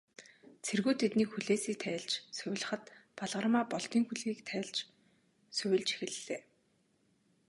Цэргүүд 0.65 0.97
тэдний 1.01 1.27
хүлээсийг 1.29 1.77
тайлж, 1.85 2.11
сувилахад, 2.37 2.83
Балгармаа 3.17 3.63
Болдын 3.71 4.03
хүлгийг 4.05 4.39
тайлж 4.49 4.75
сувилж 5.57 5.87
эхэллээ. 5.95 6.41